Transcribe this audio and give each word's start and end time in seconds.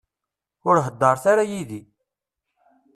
Ur 0.67 0.77
heddṛet 0.85 1.23
ara 1.31 1.43
yid-i. 1.49 1.81